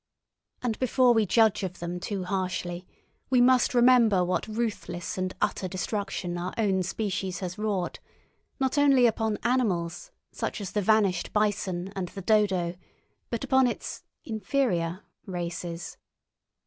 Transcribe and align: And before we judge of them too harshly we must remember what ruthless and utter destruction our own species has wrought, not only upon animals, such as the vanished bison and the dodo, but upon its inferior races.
And 0.63 0.79
before 0.79 1.13
we 1.13 1.27
judge 1.27 1.61
of 1.61 1.77
them 1.77 1.99
too 1.99 2.23
harshly 2.23 2.87
we 3.29 3.39
must 3.39 3.75
remember 3.75 4.25
what 4.25 4.47
ruthless 4.47 5.15
and 5.15 5.31
utter 5.39 5.67
destruction 5.67 6.39
our 6.39 6.55
own 6.57 6.81
species 6.81 7.37
has 7.41 7.59
wrought, 7.59 7.99
not 8.59 8.79
only 8.79 9.05
upon 9.05 9.37
animals, 9.43 10.09
such 10.31 10.59
as 10.59 10.71
the 10.71 10.81
vanished 10.81 11.31
bison 11.33 11.93
and 11.95 12.07
the 12.09 12.23
dodo, 12.23 12.73
but 13.29 13.43
upon 13.43 13.67
its 13.67 14.01
inferior 14.25 15.01
races. 15.27 15.97